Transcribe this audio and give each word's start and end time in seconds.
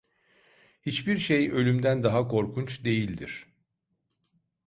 Hiçbir 0.81 1.17
şey 1.17 1.51
ölümden 1.51 2.03
daha 2.03 2.27
korkunç 2.27 2.85
değildir! 2.85 3.45